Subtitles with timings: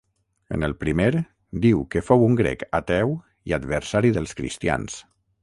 [0.55, 1.09] En el primer
[1.65, 3.13] diu que fou un grec ateu
[3.53, 4.99] i adversari dels cristians.